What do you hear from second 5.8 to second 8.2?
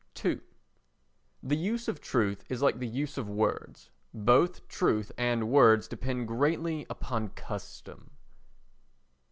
depend greatly upon custom.